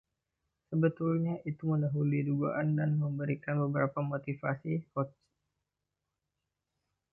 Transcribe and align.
Sebetulnya, 0.73 1.35
itu 1.51 1.63
mendahului 1.71 2.21
dugaan 2.29 2.69
dan 2.79 2.91
memberikan 3.03 3.55
beberapa 3.63 3.99
motivasi 4.01 4.81
Hodge. 4.97 5.13